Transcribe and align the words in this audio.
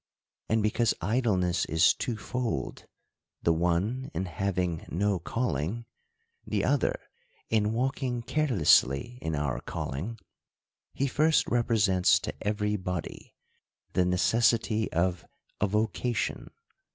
And 0.49 0.63
because 0.63 0.95
idleness 0.99 1.63
is 1.65 1.93
twofold,— 1.93 2.87
the 3.43 3.53
one 3.53 4.09
in 4.15 4.25
having 4.25 4.83
no 4.89 5.19
calling, 5.19 5.85
the 6.43 6.65
other 6.65 6.99
in 7.51 7.71
walking 7.71 8.23
carelessly 8.23 9.19
in 9.21 9.35
our 9.35 9.59
call 9.59 9.93
ing,— 9.93 10.17
he 10.95 11.05
first 11.05 11.45
represents 11.47 12.17
to 12.21 12.33
every 12.41 12.77
body 12.77 13.35
the 13.93 14.03
necessity 14.03 14.91
of 14.91 15.23
a 15.59 15.67
vocation. 15.67 16.49